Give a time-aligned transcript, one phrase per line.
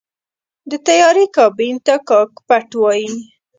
[0.69, 3.09] د طیارې کابین ته “کاکپټ” وایي.